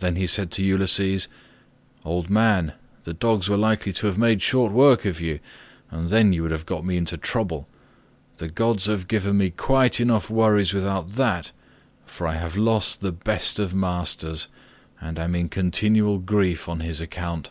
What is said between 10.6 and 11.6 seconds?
without that,